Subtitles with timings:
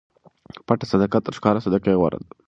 [0.67, 2.27] پټه صدقه تر ښکاره صدقې غوره ده.